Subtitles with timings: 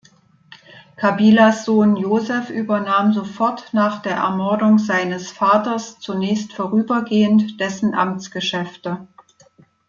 [0.95, 9.05] Kabilas Sohn Joseph übernahm sofort nach der Ermordung seines Vaters zunächst vorübergehend dessen Amtsgeschäfte.